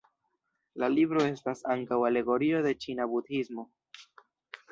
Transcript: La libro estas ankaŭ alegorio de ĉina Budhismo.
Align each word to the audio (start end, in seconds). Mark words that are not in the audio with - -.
La 0.83 0.87
libro 0.93 1.25
estas 1.31 1.61
ankaŭ 1.75 1.99
alegorio 2.09 2.61
de 2.67 2.71
ĉina 2.85 3.07
Budhismo. 3.13 3.67